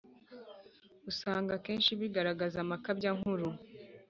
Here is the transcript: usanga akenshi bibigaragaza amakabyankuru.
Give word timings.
usanga 1.11 1.49
akenshi 1.57 1.89
bibigaragaza 1.93 2.57
amakabyankuru. 2.61 3.47